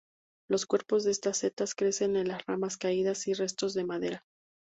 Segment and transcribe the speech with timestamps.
[0.49, 4.25] Los cuerpos de estas setas crecen en las ramas caídas y restos de madera.